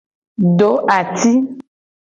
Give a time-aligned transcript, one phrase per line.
[0.57, 1.31] Do ati.